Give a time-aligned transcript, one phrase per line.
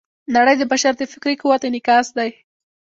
[0.35, 2.29] نړۍ د بشر د فکري قوت انعکاس دی.